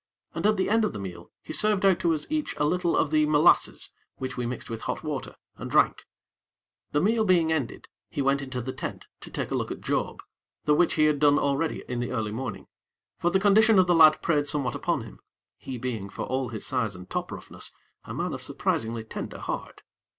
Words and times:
And 0.33 0.47
at 0.47 0.57
the 0.57 0.67
end 0.67 0.83
of 0.83 0.93
the 0.93 0.99
meal 0.99 1.29
he 1.43 1.53
served 1.53 1.85
out 1.85 1.99
to 1.99 2.11
us 2.11 2.25
each 2.31 2.55
a 2.57 2.65
little 2.65 2.97
of 2.97 3.11
the 3.11 3.27
molasses, 3.27 3.91
which 4.15 4.35
we 4.35 4.47
mixed 4.47 4.67
with 4.67 4.81
hot 4.81 5.03
water, 5.03 5.35
and 5.57 5.69
drank. 5.69 6.05
The 6.91 7.01
meal 7.01 7.23
being 7.23 7.51
ended, 7.51 7.87
he 8.09 8.19
went 8.19 8.41
into 8.41 8.61
the 8.63 8.73
tent 8.73 9.05
to 9.19 9.29
take 9.29 9.51
a 9.51 9.53
look 9.53 9.69
at 9.69 9.79
Job, 9.81 10.23
the 10.65 10.73
which 10.73 10.95
he 10.95 11.03
had 11.05 11.19
done 11.19 11.37
already 11.37 11.83
in 11.87 11.99
the 11.99 12.13
early 12.13 12.31
morning; 12.31 12.65
for 13.19 13.29
the 13.29 13.39
condition 13.39 13.77
of 13.77 13.85
the 13.85 13.93
lad 13.93 14.23
preyed 14.23 14.47
somewhat 14.47 14.73
upon 14.73 15.03
him; 15.03 15.19
he 15.59 15.77
being, 15.77 16.09
for 16.09 16.23
all 16.23 16.49
his 16.49 16.65
size 16.65 16.95
and 16.95 17.07
top 17.07 17.31
roughness, 17.31 17.71
a 18.03 18.11
man 18.11 18.33
of 18.33 18.41
surprisingly 18.41 19.03
tender 19.03 19.37
heart. 19.37 19.83